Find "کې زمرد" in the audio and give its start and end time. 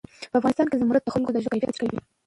0.69-1.03